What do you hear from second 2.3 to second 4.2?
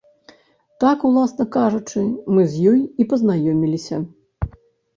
мы з ёй і пазнаёміліся.